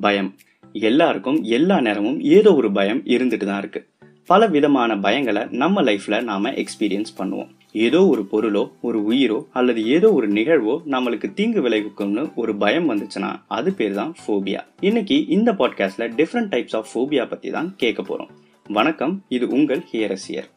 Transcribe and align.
பயம். 0.00 0.34
எல்லாருக்கும் 0.72 1.42
எல்லா 1.42 1.80
நேரமும் 1.80 2.20
ஏதோ 2.20 2.54
ஒரு 2.54 2.72
பயம் 2.72 3.02
இருந்துட்டு 3.04 3.44
தான் 3.44 3.58
இருக்கு. 3.58 3.86
பல 4.26 4.46
விதமான 4.46 4.96
பயங்களை 4.96 5.50
நம்ம 5.50 5.82
லைஃப்ல 5.82 6.22
நாம 6.22 6.50
எக்ஸ்பீரியன்ஸ் 6.50 7.12
பண்ணுவோம். 7.18 7.48
ஏதோ 7.72 8.06
ஒரு 8.06 8.26
பொருளோ 8.32 8.70
ஒரு 8.82 9.00
உயிரோ 9.10 9.46
அல்லது 9.52 9.86
ஏதோ 9.86 10.12
ஒரு 10.12 10.28
நிகழ்வோ 10.28 10.80
நம்மளுக்கு 10.90 11.34
தீங்கு 11.34 11.68
விளைவிக்கும்னு 11.68 12.34
ஒரு 12.34 12.56
பயம் 12.56 12.90
வந்துச்சுன்னா 12.90 13.34
அது 13.46 13.72
பேர் 13.72 13.94
தான் 13.94 14.14
ஃபோபியா 14.26 14.60
இன்னைக்கு 14.80 15.26
இந்த 15.26 15.52
பாட்காஸ்ட்ல 15.52 16.10
டிஃப்ரெண்ட் 16.16 16.52
டைப்ஸ் 16.54 16.76
ஆஃப் 16.76 16.86
ஃபோபியா 16.94 17.28
பத்தி 17.28 17.50
தான் 17.50 17.74
கேட்க 17.76 18.02
போறோம். 18.02 18.28
வணக்கம் 18.68 19.24
இது 19.28 19.48
உங்கள் 19.48 19.84
ஹியரசியர் 19.92 20.48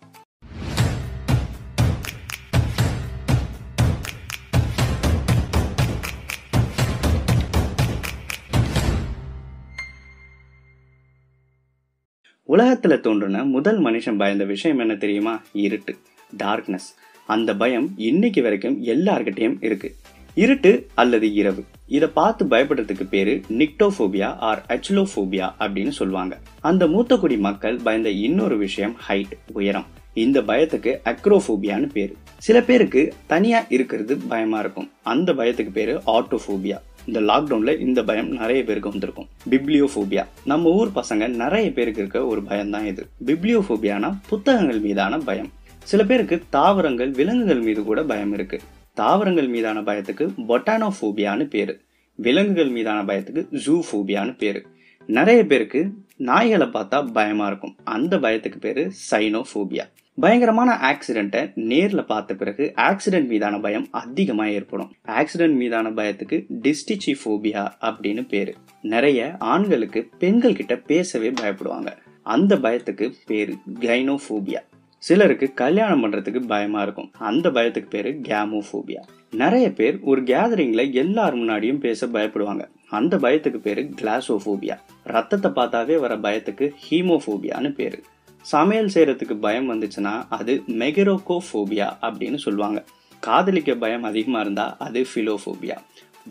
உலகத்தில் 12.48 13.02
தோன்றின 13.02 13.44
முதல் 13.44 13.82
மனுஷன் 13.82 14.18
பயந்த 14.18 14.44
விஷயம் 14.44 14.80
என்ன 14.80 14.96
தெரியுமா? 14.96 15.42
இருட்டு. 15.54 15.96
டார்க்னஸ் 16.44 16.88
அந்த 17.28 17.56
பயம் 17.56 17.94
இன்னைக்கு 17.98 18.42
வரைக்கும் 18.42 18.84
எல்லார்கிட்டையும் 18.84 19.58
இருக்கு. 19.62 19.96
இருட்டு 20.34 20.88
அல்லது 20.94 21.34
இரவு. 21.34 21.64
இதை 21.88 22.08
பார்த்து 22.08 22.46
பயப்படுறதுக்கு 22.46 23.08
பேரு 23.10 23.42
நிக்டோபோபியா 23.50 24.24
ஆர் 24.24 24.64
அச்லோபோபியா 24.68 25.52
அப்படின்னு 25.60 25.90
சொல்லுவாங்க. 25.90 26.40
அந்த 26.60 26.88
மூத்தக்குடி 26.88 27.38
மக்கள் 27.38 27.80
பயந்த 27.84 28.10
இன்னொரு 28.10 28.58
விஷயம் 28.58 28.98
ஹைட் 29.08 29.32
உயரம். 29.54 29.86
இந்த 30.14 30.42
பயத்துக்கு 30.42 30.98
அக்ரோபோபியான்னு 31.06 31.90
பேரு. 31.92 32.16
சில 32.38 32.62
பேருக்கு 32.62 33.14
தனியா 33.28 33.66
இருக்கிறது 33.70 34.18
பயமா 34.18 34.60
இருக்கும். 34.60 34.92
அந்த 35.04 35.34
பயத்துக்கு 35.34 35.72
பேரு 35.72 36.02
ஆட்டோபோபியா 36.06 36.78
இந்த 37.08 37.20
லாக்டவுனில் 37.22 37.80
இந்த 37.80 38.04
பயம் 38.04 38.30
நிறைய 38.30 38.64
பேருக்கு 38.64 38.90
வந்திருக்கும். 38.90 39.28
பிப்ளியோஃபோபியா 39.50 40.24
நம்ம 40.46 40.72
ஊர் 40.72 40.90
பசங்க 40.96 41.28
நிறைய 41.44 41.72
பேருக்கு 41.72 42.02
இருக்க 42.02 42.26
ஒரு 42.26 42.44
பயம் 42.44 42.70
தான் 42.70 42.86
இது. 42.86 43.08
பிப்ளியோஃபோபியானா 43.26 44.10
புத்தகங்கள் 44.30 44.80
மீதான 44.80 45.18
பயம். 45.18 45.52
சில 45.84 46.04
பேருக்கு 46.04 46.42
தாவரங்கள் 46.50 47.12
விலங்குகள் 47.12 47.60
மீது 47.60 47.84
கூட 47.84 48.04
பயம் 48.04 48.34
இருக்கு. 48.34 48.60
தாவரங்கள் 48.94 49.48
மீதான 49.48 49.82
பயத்துக்கு 49.82 50.28
பொட்டானோஃபோபியான்னு 50.48 51.44
பேரு. 51.44 51.82
விலங்குகள் 52.16 52.70
மீதான 52.70 53.00
பயத்துக்கு 53.04 53.44
ஜூஃபோபியான்னு 53.66 54.38
பேரு. 54.38 54.66
நிறைய 55.08 55.46
பேருக்கு 55.46 55.82
நாய்களை 56.20 56.68
பார்த்தா 56.68 57.12
பயமா 57.12 57.48
இருக்கும். 57.48 57.76
அந்த 57.84 58.18
பயத்துக்கு 58.18 58.60
பேரு 58.60 58.92
சைனோஃபோபியா 59.12 59.86
பயங்கரமான 60.20 60.70
ஆக்சிடென்ட்டை 60.92 61.52
நேரில் 61.56 62.06
பார்த்த 62.06 62.36
பிறகு 62.36 62.74
ஆக்சிடென்ட் 62.76 63.28
மீதான 63.28 63.60
பயம் 63.60 63.88
அதிகமாக 63.92 64.50
ஏற்படும். 64.50 64.92
ஆக்சிடென்ட் 65.08 65.54
மீதான 65.54 65.90
பயத்துக்கு 65.90 66.38
டிஸ்டிச்சி 66.62 67.14
ஃபோபியா 67.24 67.64
அப்படின்னு 67.82 68.28
பேரு. 68.28 68.54
நிறைய 68.82 69.36
ஆண்களுக்கு 69.40 70.10
பெண்கள் 70.20 70.56
கிட்ட 70.56 70.76
பேசவே 70.76 71.30
பயப்படுவாங்க. 71.30 71.92
அந்த 72.24 72.56
பயத்துக்கு 72.56 73.14
பேரு 73.26 73.56
கைனோஃபோபியா 73.80 74.64
சிலருக்கு 74.98 75.54
கல்யாணம் 75.54 76.04
பண்றதுக்கு 76.04 76.42
பயமா 76.48 76.82
இருக்கும். 76.82 77.12
அந்த 77.20 77.50
பயத்துக்கு 77.50 77.90
பேரு 77.90 78.20
கேமோஃபோபியா 78.24 79.02
நிறைய 79.32 79.72
பேர் 79.72 80.00
ஒரு 80.02 80.22
கேதரிங்ல 80.24 80.92
எல்லார் 80.92 81.36
முன்னாடியும் 81.36 81.80
பேச 81.80 82.08
பயப்படுவாங்க. 82.08 82.68
அந்த 82.90 83.18
பயத்துக்கு 83.18 83.58
பேரு 83.58 83.82
கிளாசோஃபோபியா 84.02 84.78
ரத்தத்தை 85.04 85.52
பார்த்தாவே 85.52 86.00
வர 86.00 86.16
பயத்துக்கு 86.18 86.72
ஹீமோஃபோபியான்னு 86.90 87.74
பேரு. 87.74 88.04
சமையல் 88.52 88.92
செய்கிறதுக்கு 88.96 89.36
பயம் 89.46 89.70
வந்துச்சுன்னா 89.72 90.14
அது 90.38 90.54
மெகரோகோஃபோபியா 90.82 91.88
அப்படின்னு 92.08 92.40
சொல்லுவாங்க. 92.46 92.80
காதலிக்க 93.24 93.76
பயம் 93.84 94.06
அதிகமாக 94.10 94.44
இருந்தால் 94.46 94.76
அது 94.86 95.00
ஃபிலோஃபோபியா. 95.10 95.78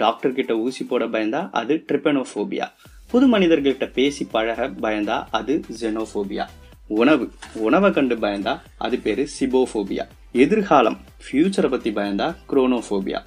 டாக்டர்கிட்ட 0.02 0.52
ஊசி 0.64 0.84
போட 0.84 1.04
பயந்தா 1.14 1.40
அது 1.60 1.74
ட்ரிப்பனோஃபோபியா 1.88 2.66
புது 3.10 3.26
மனிதர்கள்கிட்ட 3.34 3.86
பேசி 3.98 4.24
பழக 4.34 4.68
பயந்தா 4.84 5.16
அது 5.38 5.54
ஜெனோஃபோபியா. 5.80 6.44
உணவு 7.00 7.24
உணவை 7.66 7.90
கண்டு 7.92 8.16
பயந்தா 8.24 8.54
அது 8.86 8.96
பேர் 9.04 9.22
சிபோஃபோபியா. 9.36 10.04
எதிர்காலம் 10.44 10.98
ஃபியூச்சரை 11.24 11.68
பற்றி 11.74 11.90
பயந்தா 11.98 12.28
குரோனோஃபோபியா. 12.50 13.20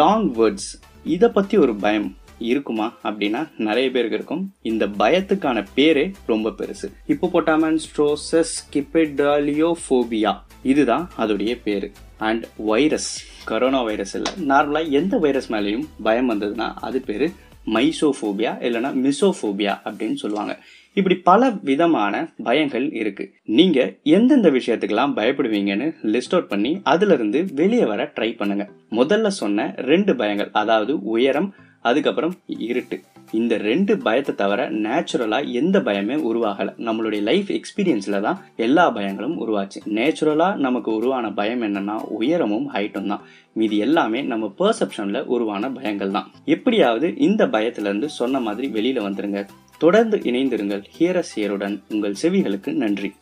லாங் 0.00 0.28
வேர்ட்ஸ் 0.38 0.70
இதை 1.14 1.28
பற்றி 1.36 1.56
ஒரு 1.64 1.74
பயம். 1.84 2.08
இருக்குமா 2.38 2.98
அப்படின்னா 3.04 3.48
நிறைய 3.56 3.90
பேருக்கு 3.90 4.16
இருக்கும். 4.16 4.54
இந்த 4.62 4.86
பயத்துக்கான 4.86 5.66
பேரே 5.76 6.14
ரொம்ப 6.26 6.50
பெருசு. 6.50 6.88
இப்போ 7.06 7.30
போட்டாமன் 7.32 7.78
ஸ்ட்ரோசஸ் 7.86 8.54
கிப்பெடாலியோஃபோபியா 8.72 10.34
இதுதான் 10.62 11.10
அதோடைய 11.18 11.58
பேரு. 11.64 11.90
அண்ட் 12.18 12.46
வைரஸ் 12.56 13.26
கரோனா 13.48 13.84
வைரஸ் 13.84 14.14
இல்லை. 14.14 14.32
நார்மலாக 14.48 14.90
எந்த 14.90 15.18
வைரஸ் 15.18 15.52
மேலேயும் 15.52 15.86
பயம் 16.02 16.30
வந்ததுன்னா 16.30 16.72
அது 16.74 17.00
பேர் 17.00 17.30
மைசோஃபோபியா 17.66 18.52
இல்லைன்னா 18.66 18.90
மிசோஃபோபியா 19.04 19.72
அப்படின்னு 19.84 20.14
சொல்லுவாங்க. 20.14 20.58
இப்படி 20.92 21.16
பல 21.16 21.50
விதமான 21.50 22.32
பயங்கள் 22.44 22.94
இருக்கு. 22.94 23.34
நீங்க 23.44 23.94
எந்தெந்த 24.02 24.50
விஷயத்துக்கெல்லாம் 24.50 25.12
பயப்படுவீங்கன்னு 25.18 25.94
லிஸ்ட் 26.02 26.30
அவுட் 26.30 26.48
பண்ணி 26.48 26.80
அதுல 26.82 27.14
இருந்து 27.14 27.46
வெளியே 27.54 27.84
வர 27.84 28.12
ட்ரை 28.16 28.36
பண்ணுங்க. 28.36 28.68
முதல்ல 28.90 29.26
சொன்ன 29.26 29.74
ரெண்டு 29.76 30.14
பயங்கள் 30.14 30.50
அதாவது 30.52 31.02
உயரம் 31.02 31.54
அதுக்கப்புறம் 31.80 32.34
இருட்டு. 32.46 33.00
இந்த 33.30 33.56
ரெண்டு 33.56 33.98
பயத்தை 33.98 34.34
தவிர 34.34 34.70
நேச்சுரலாக 34.70 35.52
எந்த 35.52 35.78
பயமே 35.78 36.16
உருவாகலை. 36.16 36.72
நம்மளுடைய 36.78 37.22
லைஃப் 37.22 37.50
எக்ஸ்பீரியன்ஸில் 37.50 38.20
தான் 38.20 38.40
எல்லா 38.56 38.94
பயங்களும் 38.94 39.38
உருவாச்சு. 39.46 39.88
நேச்சுரலாக 39.94 40.56
நமக்கு 40.56 40.94
உருவான 40.94 41.32
பயம் 41.32 41.62
என்னன்னா 41.62 42.00
உயரமும் 42.00 42.72
ஹைட்டும் 42.72 43.06
தான். 43.06 43.20
மீதி 43.52 43.76
எல்லாமே 43.76 44.22
நம்ம 44.22 44.52
பர்செப்ஷனில் 44.58 45.24
உருவான 45.24 45.68
பயங்கள் 45.68 46.10
தான். 46.10 46.30
எப்படியாவது 46.44 47.16
இந்த 47.16 47.46
பயத்திலேருந்து 47.46 48.06
சொன்ன 48.06 48.40
மாதிரி 48.40 48.68
வெளியில் 48.68 49.00
வந்துருங்க. 49.00 49.46
தொடர்ந்து 49.78 50.16
இணைந்திருங்கள். 50.16 50.84
ஹியரசியருடன் 50.98 51.80
உங்கள் 51.88 52.14
செவிகளுக்கு 52.22 52.72
நன்றி. 52.72 53.12